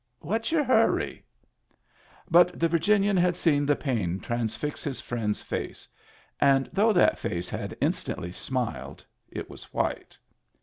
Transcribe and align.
—What's 0.31 0.51
your 0.51 0.63
hurry?" 0.63 1.23
But 2.31 2.59
the 2.59 2.67
Virginian 2.67 3.17
had 3.17 3.35
seen 3.35 3.67
the 3.67 3.75
pain 3.75 4.19
transfix 4.19 4.83
his 4.83 4.99
friend's 4.99 5.43
face, 5.43 5.87
and 6.39 6.67
though 6.73 6.91
that 6.91 7.19
face 7.19 7.49
had 7.51 7.73
in 7.79 7.91
stantly 7.91 8.33
smiled, 8.33 9.05
it 9.29 9.47
was 9.47 9.65
white. 9.65 10.17